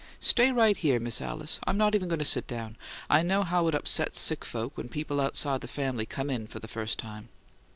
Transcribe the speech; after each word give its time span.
"Stay 0.19 0.51
right 0.51 0.77
here, 0.77 0.99
Miss 0.99 1.21
Alice; 1.21 1.59
I'm 1.67 1.77
not 1.77 1.93
even 1.93 2.09
going 2.09 2.17
to 2.17 2.25
sit 2.25 2.47
down. 2.47 2.75
I 3.07 3.21
know 3.21 3.43
how 3.43 3.67
it 3.67 3.75
upsets 3.75 4.19
sick 4.19 4.43
folks 4.43 4.75
when 4.75 4.89
people 4.89 5.21
outside 5.21 5.61
the 5.61 5.67
family 5.67 6.07
come 6.07 6.31
in 6.31 6.47
for 6.47 6.57
the 6.57 6.67
first 6.67 6.97
time." 6.97 7.29